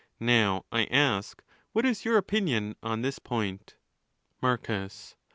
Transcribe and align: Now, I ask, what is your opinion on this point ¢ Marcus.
Now, 0.19 0.65
I 0.71 0.85
ask, 0.85 1.43
what 1.73 1.85
is 1.85 2.05
your 2.05 2.17
opinion 2.17 2.75
on 2.81 3.03
this 3.03 3.19
point 3.19 3.75
¢ 4.39 4.41
Marcus. 4.41 5.15